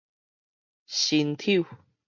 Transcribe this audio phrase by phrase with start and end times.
[0.87, 1.63] 辛丑